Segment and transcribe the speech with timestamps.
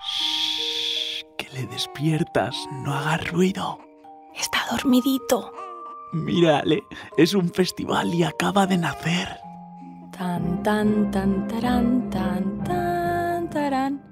[0.00, 3.78] Shh, que le despiertas, no hagas ruido.
[4.34, 5.52] Está dormidito.
[6.12, 6.84] Mírale,
[7.16, 9.40] es un festival y acaba de nacer.
[10.16, 14.02] Tan, tan, tan, tarán, tan, tan, tarán.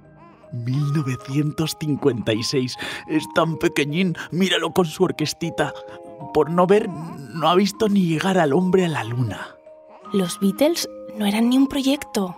[0.53, 2.77] 1956.
[3.09, 5.75] Es tan pequeñín, míralo con su orquestita.
[6.33, 9.47] Por no ver, no ha visto ni llegar al hombre a la luna.
[10.13, 12.35] Los Beatles no eran ni un proyecto.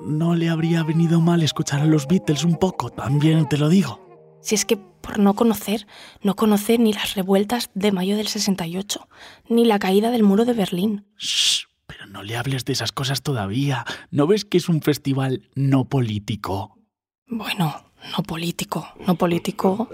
[0.00, 4.00] No le habría venido mal escuchar a los Beatles un poco, también te lo digo.
[4.40, 5.86] Si es que por no conocer,
[6.22, 9.08] no conocer ni las revueltas de mayo del 68,
[9.48, 11.06] ni la caída del muro de Berlín.
[11.16, 13.84] Shh, pero no le hables de esas cosas todavía.
[14.10, 16.78] ¿No ves que es un festival no político?
[17.26, 17.84] Bueno,
[18.16, 19.88] no político, no político.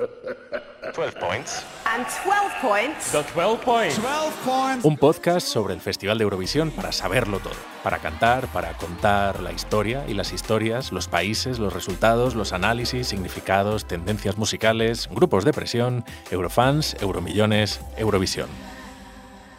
[0.96, 1.64] 12 points.
[1.92, 3.10] And 12 points.
[3.10, 4.84] The 12 points.
[4.84, 9.50] Un podcast sobre el Festival de Eurovisión para saberlo todo, para cantar, para contar la
[9.50, 15.52] historia y las historias, los países, los resultados, los análisis, significados, tendencias musicales, grupos de
[15.52, 18.48] presión, Eurofans, Euromillones, Eurovisión.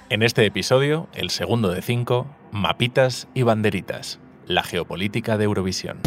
[0.10, 6.00] En este episodio, el segundo de cinco, Mapitas y Banderitas, la geopolítica de Eurovisión.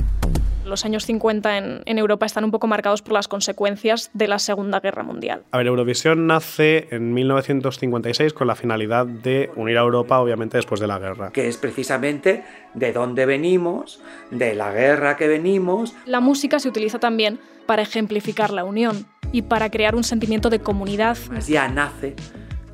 [0.64, 4.38] Los años 50 en, en Europa están un poco marcados por las consecuencias de la
[4.38, 5.42] Segunda Guerra Mundial.
[5.50, 10.80] A ver, Eurovisión nace en 1956 con la finalidad de unir a Europa, obviamente, después
[10.80, 11.30] de la guerra.
[11.32, 15.94] que es precisamente de dónde venimos, de la guerra que venimos.
[16.06, 20.60] La música se utiliza también para ejemplificar la unión y para crear un sentimiento de
[20.60, 21.16] comunidad.
[21.26, 22.14] Pues ya nace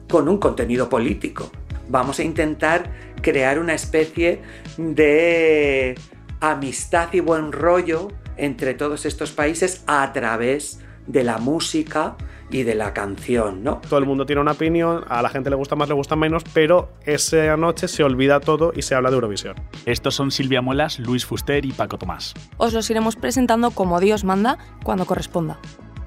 [0.09, 1.51] con un contenido político.
[1.89, 2.91] Vamos a intentar
[3.23, 4.41] crear una especie
[4.77, 5.95] de
[6.41, 12.17] amistad y buen rollo entre todos estos países a través de la música
[12.51, 13.81] y de la canción, ¿no?
[13.89, 16.43] Todo el mundo tiene una opinión, a la gente le gusta más, le gusta menos,
[16.53, 19.55] pero esa noche se olvida todo y se habla de Eurovisión.
[19.87, 22.35] Estos son Silvia Muelas, Luis Fuster y Paco Tomás.
[22.57, 25.59] Os los iremos presentando como Dios manda cuando corresponda.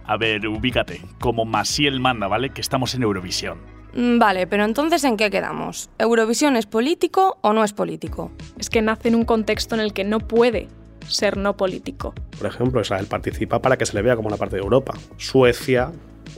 [0.06, 2.50] A ver, ubícate, como Masiel manda, ¿vale?
[2.50, 3.73] Que estamos en Eurovisión.
[3.96, 5.90] Mm, Vale, pero entonces ¿en qué quedamos?
[6.00, 8.32] ¿Eurovisión es político o no es político?
[8.58, 10.68] Es que nace en un contexto en el que no puede
[11.08, 12.14] ser no político.
[12.38, 14.94] Por ejemplo, Israel participa para que se le vea como una parte de Europa.
[15.18, 15.92] Suecia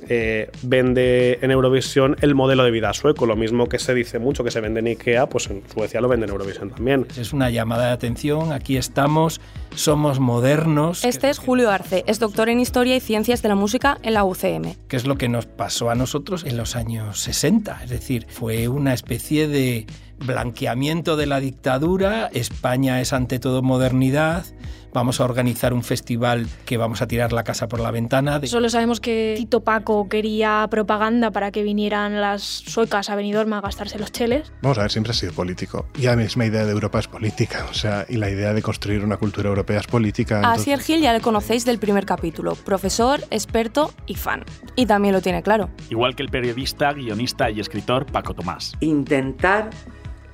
[0.08, 4.44] eh, vende en Eurovisión el modelo de vida sueco, lo mismo que se dice mucho
[4.44, 7.08] que se vende en Ikea, pues en Suecia lo venden en Eurovisión también.
[7.18, 9.42] Es una llamada de atención, aquí estamos,
[9.76, 11.04] somos modernos.
[11.04, 14.24] Este es Julio Arce, es doctor en Historia y Ciencias de la Música en la
[14.24, 14.76] UCM.
[14.88, 17.84] que es lo que nos pasó a nosotros en los años 60.
[17.84, 19.86] Es decir, fue una especie de
[20.20, 24.46] blanqueamiento de la dictadura, España es ante todo modernidad,
[24.96, 28.40] vamos a organizar un festival que vamos a tirar la casa por la ventana.
[28.40, 33.52] De- Solo sabemos que Tito Paco quería propaganda para que vinieran las suecas a Benidorm
[33.54, 34.52] a gastarse los cheles.
[34.62, 35.86] Vamos a ver, siempre ha sido político.
[36.00, 37.66] Y la misma idea de Europa es política.
[37.70, 40.36] O sea, y la idea de construir una cultura europea es política.
[40.38, 44.46] A entonces- Asier Gil ya le conocéis del primer capítulo, profesor, experto y fan.
[44.78, 45.70] Y también lo tiene claro.
[45.90, 48.72] Igual que el periodista, guionista y escritor Paco Tomás.
[48.80, 49.72] Intentar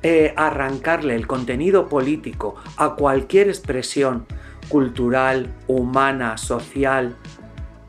[0.04, 4.26] eh, arrancarle el contenido político a cualquier expresión
[4.72, 7.18] cultural, humana, social,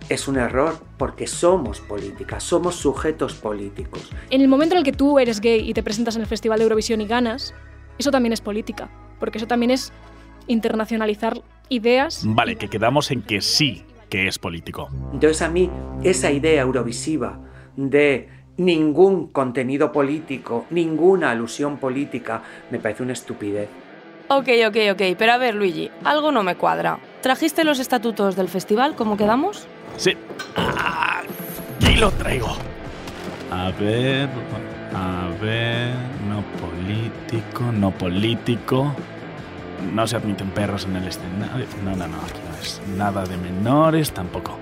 [0.08, 4.10] es un error porque somos política, somos sujetos políticos.
[4.30, 6.58] En el momento en el que tú eres gay y te presentas en el Festival
[6.58, 7.54] de Eurovisión y ganas,
[7.98, 9.92] eso también es política, porque eso también es
[10.48, 12.22] internacionalizar ideas.
[12.26, 14.90] Vale, que quedamos en que sí que es político.
[15.12, 15.70] Entonces a mí
[16.02, 17.40] esa idea eurovisiva
[17.76, 23.68] de ningún contenido político, ninguna alusión política, me parece una estupidez.
[24.28, 26.98] Ok, ok, ok, pero a ver Luigi, algo no me cuadra.
[27.20, 29.66] ¿Trajiste los estatutos del festival como quedamos?
[29.96, 30.16] Sí.
[30.56, 32.48] Aquí lo traigo.
[33.50, 34.28] A ver,
[34.94, 35.90] a ver,
[36.28, 38.94] no político, no político.
[39.92, 41.66] No se admiten perros en el escenario.
[41.84, 42.80] No, no, no, aquí no es.
[42.96, 44.58] Nada de menores tampoco.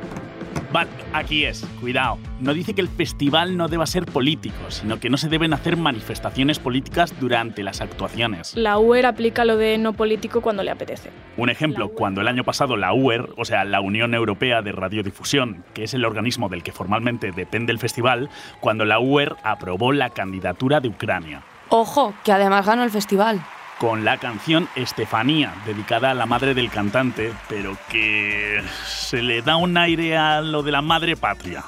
[0.72, 2.19] Vale, aquí es, cuidado.
[2.38, 5.76] No dice que el festival no deba ser político, sino que no se deben hacer
[5.76, 8.56] manifestaciones políticas durante las actuaciones.
[8.56, 11.10] La UER aplica lo de no político cuando le apetece.
[11.37, 15.64] Un ejemplo, cuando el año pasado la UER, o sea, la Unión Europea de Radiodifusión,
[15.75, 18.31] que es el organismo del que formalmente depende el festival,
[18.61, 21.43] cuando la UER aprobó la candidatura de Ucrania.
[21.69, 23.40] Ojo, que además ganó el festival.
[23.81, 29.56] Con la canción Estefanía, dedicada a la madre del cantante, pero que se le da
[29.56, 31.65] un aire a lo de la madre patria.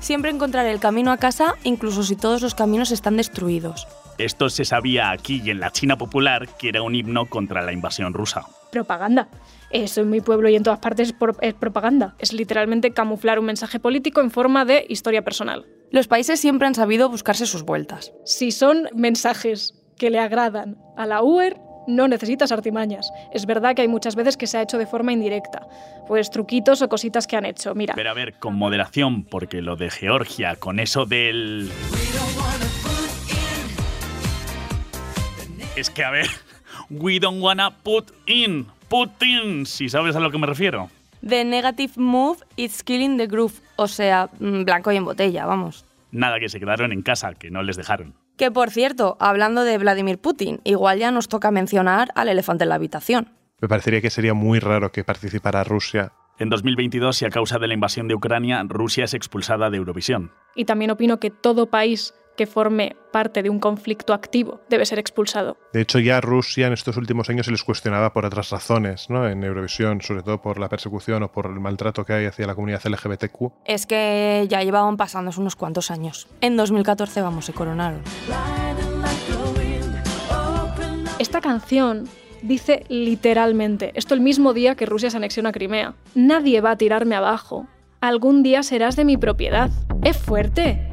[0.00, 3.86] Siempre encontraré el camino a casa, incluso si todos los caminos están destruidos.
[4.18, 7.72] Esto se sabía aquí y en la China popular que era un himno contra la
[7.72, 8.42] invasión rusa.
[8.72, 9.28] Propaganda.
[9.70, 12.16] Eso en mi pueblo y en todas partes es, pro- es propaganda.
[12.18, 15.64] Es literalmente camuflar un mensaje político en forma de historia personal.
[15.90, 18.12] Los países siempre han sabido buscarse sus vueltas.
[18.24, 21.58] Si son mensajes que le agradan a la UER
[21.88, 23.10] no necesitas artimañas.
[23.32, 25.66] Es verdad que hay muchas veces que se ha hecho de forma indirecta.
[26.06, 27.74] Pues truquitos o cositas que han hecho.
[27.74, 27.94] Mira.
[27.94, 31.72] Pero a ver, con moderación, porque lo de Georgia, con eso del...
[35.74, 36.26] Es que, a ver,
[36.90, 40.90] we don't wanna put in, put in, si sabes a lo que me refiero.
[41.26, 43.60] The negative move is killing the groove.
[43.76, 45.84] O sea, mm, blanco y en botella, vamos.
[46.12, 48.14] Nada que se quedaron en casa, que no les dejaron.
[48.36, 52.70] Que por cierto, hablando de Vladimir Putin, igual ya nos toca mencionar al elefante en
[52.70, 53.32] la habitación.
[53.60, 56.12] Me parecería que sería muy raro que participara Rusia.
[56.38, 60.32] En 2022, y a causa de la invasión de Ucrania, Rusia es expulsada de Eurovisión.
[60.54, 64.98] Y también opino que todo país que forme parte de un conflicto activo debe ser
[64.98, 65.58] expulsado.
[65.74, 69.28] De hecho, ya Rusia en estos últimos años se les cuestionaba por otras razones, ¿no?
[69.28, 72.54] En Eurovisión, sobre todo por la persecución o por el maltrato que hay hacia la
[72.54, 73.52] comunidad LGBTQ.
[73.66, 76.28] Es que ya llevaban pasando unos cuantos años.
[76.40, 78.00] En 2014, vamos, se coronaron.
[81.18, 82.08] Esta canción
[82.40, 86.76] dice literalmente, esto el mismo día que Rusia se anexiona a Crimea, nadie va a
[86.76, 87.66] tirarme abajo,
[88.00, 89.68] algún día serás de mi propiedad.
[90.02, 90.89] Es fuerte.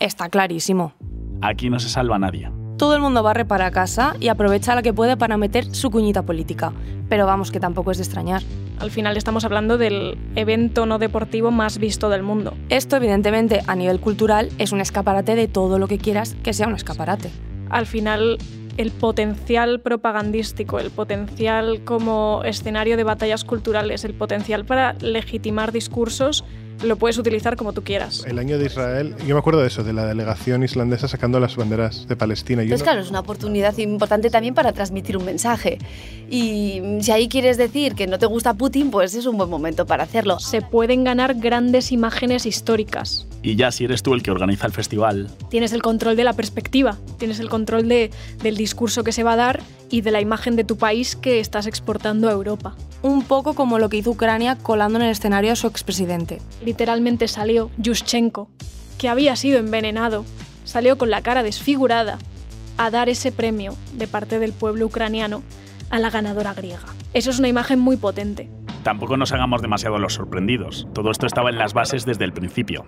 [0.00, 0.94] Está clarísimo.
[1.42, 2.50] Aquí no se salva nadie.
[2.78, 6.22] Todo el mundo barre para casa y aprovecha la que puede para meter su cuñita
[6.22, 6.72] política.
[7.10, 8.40] Pero vamos, que tampoco es de extrañar.
[8.78, 12.54] Al final estamos hablando del evento no deportivo más visto del mundo.
[12.70, 16.66] Esto, evidentemente, a nivel cultural, es un escaparate de todo lo que quieras que sea
[16.66, 17.30] un escaparate.
[17.68, 18.38] Al final,
[18.78, 26.42] el potencial propagandístico, el potencial como escenario de batallas culturales, el potencial para legitimar discursos
[26.82, 28.24] lo puedes utilizar como tú quieras.
[28.26, 31.56] El año de Israel, yo me acuerdo de eso, de la delegación islandesa sacando las
[31.56, 32.62] banderas de Palestina.
[32.62, 35.78] Entonces, claro, es una oportunidad importante también para transmitir un mensaje.
[36.30, 39.86] Y si ahí quieres decir que no te gusta Putin, pues es un buen momento
[39.86, 40.38] para hacerlo.
[40.38, 43.26] Se pueden ganar grandes imágenes históricas.
[43.42, 45.30] Y ya si eres tú el que organiza el festival.
[45.48, 48.10] Tienes el control de la perspectiva, tienes el control de,
[48.42, 49.60] del discurso que se va a dar
[49.90, 52.76] y de la imagen de tu país que estás exportando a Europa.
[53.02, 56.40] Un poco como lo que hizo Ucrania colando en el escenario a su expresidente.
[56.70, 58.48] Literalmente salió Yushchenko,
[58.96, 60.24] que había sido envenenado,
[60.62, 62.16] salió con la cara desfigurada
[62.78, 65.42] a dar ese premio de parte del pueblo ucraniano
[65.90, 66.86] a la ganadora griega.
[67.12, 68.48] Eso es una imagen muy potente.
[68.84, 70.86] Tampoco nos hagamos demasiado los sorprendidos.
[70.94, 72.86] Todo esto estaba en las bases desde el principio.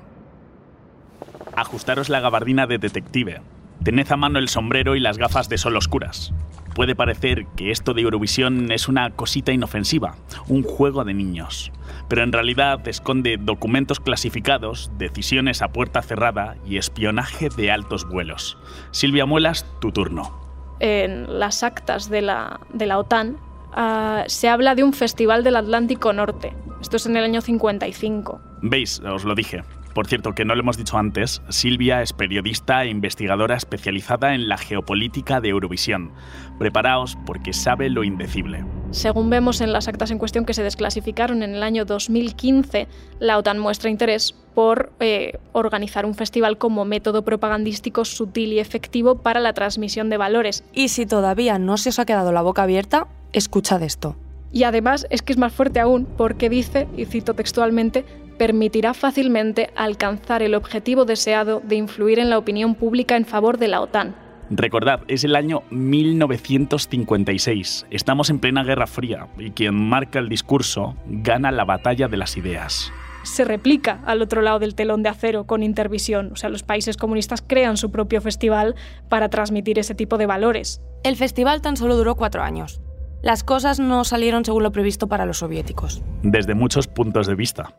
[1.57, 3.43] Ajustaros la gabardina de detective.
[3.83, 6.33] Tened a mano el sombrero y las gafas de sol oscuras.
[6.75, 10.17] Puede parecer que esto de Eurovisión es una cosita inofensiva,
[10.49, 11.71] un juego de niños,
[12.09, 18.57] pero en realidad esconde documentos clasificados, decisiones a puerta cerrada y espionaje de altos vuelos.
[18.91, 20.41] Silvia Muelas, tu turno.
[20.81, 23.37] En las actas de la, de la OTAN
[23.77, 26.55] uh, se habla de un festival del Atlántico Norte.
[26.81, 28.41] Esto es en el año 55.
[28.63, 29.63] Veis, os lo dije.
[29.95, 34.49] Por cierto, que no lo hemos dicho antes, Silvia es periodista e investigadora especializada en
[34.49, 36.13] la geopolítica de Eurovisión.
[36.59, 38.65] Preparaos porque sabe lo indecible.
[38.91, 42.89] Según vemos en las actas en cuestión que se desclasificaron en el año 2015,
[43.21, 49.17] la OTAN muestra interés por eh, organizar un festival como método propagandístico sutil y efectivo
[49.17, 50.65] para la transmisión de valores.
[50.73, 54.17] Y si todavía no se os ha quedado la boca abierta, escuchad esto.
[54.53, 58.05] Y además es que es más fuerte aún porque dice, y cito textualmente,
[58.43, 63.69] permitirá fácilmente alcanzar el objetivo deseado de influir en la opinión pública en favor de
[63.69, 64.17] la OTAN.
[64.51, 67.87] Recordad, es el año 1956.
[67.89, 72.37] Estamos en plena Guerra Fría y quien marca el discurso gana la batalla de las
[72.37, 72.93] ideas.
[73.23, 76.33] Se replica al otro lado del telón de acero con Intervisión.
[76.33, 78.75] O sea, los países comunistas crean su propio festival
[79.09, 80.83] para transmitir ese tipo de valores.
[81.05, 82.81] El festival tan solo duró cuatro años.
[83.23, 86.03] Las cosas no salieron según lo previsto para los soviéticos.
[86.25, 87.77] Desde muchos puntos de vista.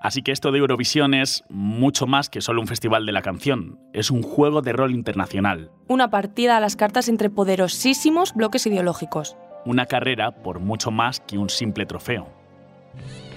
[0.00, 3.78] Así que esto de Eurovisión es mucho más que solo un festival de la canción,
[3.92, 5.70] es un juego de rol internacional.
[5.88, 9.36] Una partida a las cartas entre poderosísimos bloques ideológicos.
[9.66, 12.28] Una carrera por mucho más que un simple trofeo.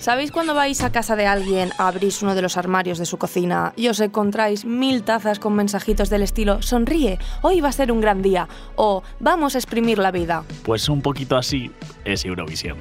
[0.03, 3.72] ¿Sabéis cuando vais a casa de alguien, abrís uno de los armarios de su cocina
[3.77, 8.01] y os encontráis mil tazas con mensajitos del estilo sonríe, hoy va a ser un
[8.01, 10.43] gran día o vamos a exprimir la vida?
[10.65, 11.72] Pues un poquito así
[12.03, 12.79] es Eurovisión.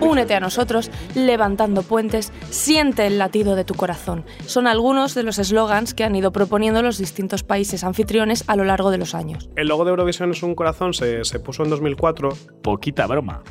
[0.00, 4.24] Únete a nosotros levantando puentes, siente el latido de tu corazón.
[4.46, 8.64] Son algunos de los eslogans que han ido proponiendo los distintos países anfitriones a lo
[8.64, 9.50] largo de los años.
[9.56, 12.30] El logo de Eurovisión es un corazón, se, se puso en 2004.
[12.62, 13.42] Poquita broma.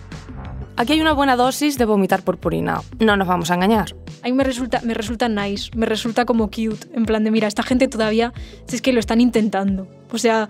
[0.77, 2.81] Aquí hay una buena dosis de vomitar purpurina.
[2.99, 3.93] No nos vamos a engañar.
[4.23, 6.87] A mí me resulta, me resulta nice, me resulta como cute.
[6.93, 8.33] En plan de, mira, esta gente todavía,
[8.67, 9.87] si es que lo están intentando.
[10.11, 10.49] O sea,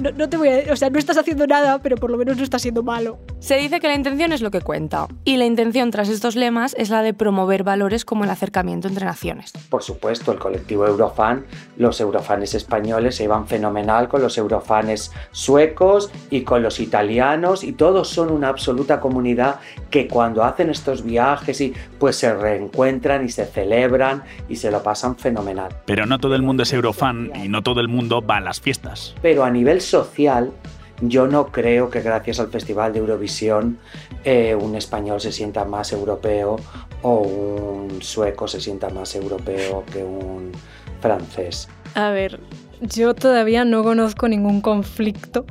[0.00, 2.36] no, no te voy a, o sea, no estás haciendo nada, pero por lo menos
[2.36, 3.18] no estás siendo malo.
[3.38, 6.74] Se dice que la intención es lo que cuenta, y la intención tras estos lemas
[6.78, 9.52] es la de promover valores como el acercamiento entre naciones.
[9.68, 16.10] Por supuesto, el colectivo Eurofan, los eurofanes españoles se iban fenomenal con los eurofanes suecos
[16.30, 21.60] y con los italianos, y todos son una absoluta comunidad que cuando hacen estos viajes
[21.60, 25.74] y pues se reencuentran y se celebran y se lo pasan fenomenal.
[25.86, 28.60] Pero no todo el mundo es eurofan y no todo el mundo va a las
[28.60, 28.99] fiestas.
[29.22, 30.52] Pero a nivel social,
[31.00, 33.78] yo no creo que gracias al Festival de Eurovisión
[34.24, 36.56] eh, un español se sienta más europeo
[37.02, 40.52] o un sueco se sienta más europeo que un
[41.00, 41.68] francés.
[41.94, 42.40] A ver,
[42.80, 45.46] yo todavía no conozco ningún conflicto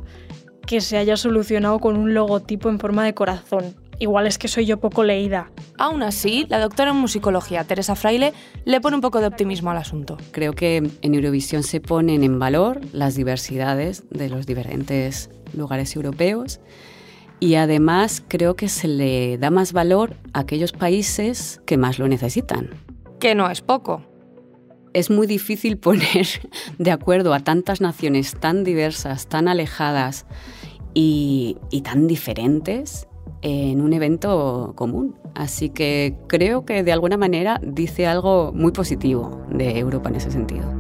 [0.66, 3.76] que se haya solucionado con un logotipo en forma de corazón.
[4.00, 5.52] Igual es que soy yo poco leída.
[5.78, 9.78] Aún así, la doctora en musicología, Teresa Fraile, le pone un poco de optimismo al
[9.78, 10.18] asunto.
[10.32, 16.62] Creo que en Eurovisión se ponen en valor las diversidades de los diferentes lugares europeos
[17.42, 22.08] y además creo que se le da más valor a aquellos países que más lo
[22.08, 22.70] necesitan.
[23.20, 24.02] Que no es poco.
[24.94, 26.28] Es muy difícil poner
[26.78, 30.26] de acuerdo a tantas naciones tan diversas, tan alejadas
[30.94, 33.10] y, y tan diferentes
[33.42, 35.16] en un evento común.
[35.36, 40.32] Así que creo que de alguna manera dice algo muy positivo de Europa en ese
[40.32, 40.74] sentido.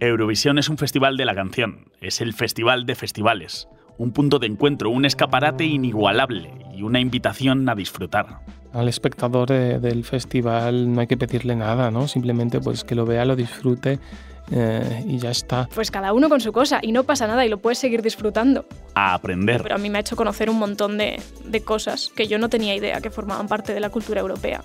[0.00, 4.48] Eurovisión es un festival de la canción, es el festival de festivales, un punto de
[4.48, 8.40] encuentro, un escaparate inigualable y una invitación a disfrutar.
[8.72, 12.08] Al espectador de, del festival no hay que pedirle nada, ¿no?
[12.08, 14.00] Simplemente pues que lo vea, lo disfrute
[14.50, 15.68] eh, y ya está.
[15.74, 18.66] Pues cada uno con su cosa y no pasa nada y lo puedes seguir disfrutando.
[18.94, 19.62] A aprender.
[19.62, 22.48] Pero a mí me ha hecho conocer un montón de, de cosas que yo no
[22.48, 24.64] tenía idea que formaban parte de la cultura europea.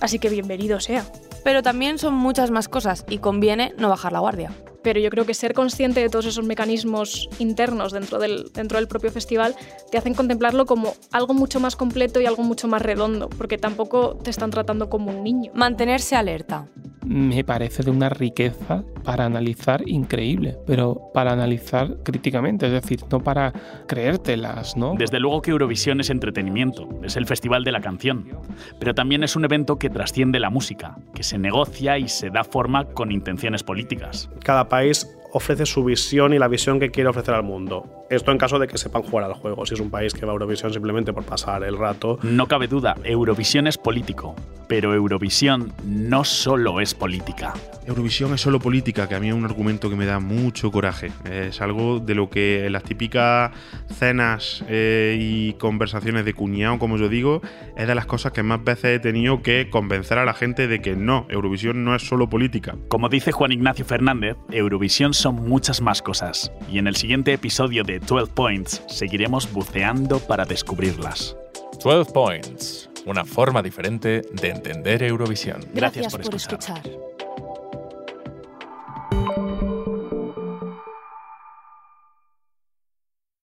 [0.00, 1.04] Así que bienvenido sea.
[1.44, 4.52] Pero también son muchas más cosas y conviene no bajar la guardia.
[4.82, 8.86] Pero yo creo que ser consciente de todos esos mecanismos internos dentro del, dentro del
[8.86, 9.56] propio festival
[9.90, 14.16] te hacen contemplarlo como algo mucho más completo y algo mucho más redondo, porque tampoco
[14.22, 15.50] te están tratando como un niño.
[15.54, 16.68] Mantenerse alerta.
[17.06, 23.20] Me parece de una riqueza para analizar increíble, pero para analizar críticamente, es decir, no
[23.20, 23.52] para
[23.86, 24.94] creértelas, ¿no?
[24.98, 28.26] Desde luego que Eurovisión es entretenimiento, es el festival de la canción,
[28.80, 32.42] pero también es un evento que trasciende la música, que se negocia y se da
[32.42, 34.28] forma con intenciones políticas.
[34.42, 38.06] Cada país ofrece su visión y la visión que quiere ofrecer al mundo.
[38.08, 39.66] Esto en caso de que sepan jugar al juego.
[39.66, 42.18] Si es un país que va a Eurovisión simplemente por pasar el rato.
[42.22, 44.34] No cabe duda, Eurovisión es político,
[44.66, 47.52] pero Eurovisión no solo es política.
[47.86, 51.12] Eurovisión es solo política, que a mí es un argumento que me da mucho coraje.
[51.30, 53.52] Es algo de lo que en las típicas
[53.92, 57.42] cenas eh, y conversaciones de cuñado, como yo digo,
[57.76, 60.80] es de las cosas que más veces he tenido que convencer a la gente de
[60.80, 62.74] que no, Eurovisión no es solo política.
[62.88, 67.82] Como dice Juan Ignacio Fernández, Eurovisión son muchas más cosas, y en el siguiente episodio
[67.82, 71.36] de 12 Points seguiremos buceando para descubrirlas.
[71.82, 75.62] 12 Points, una forma diferente de entender Eurovisión.
[75.74, 76.80] Gracias, por, escuchar.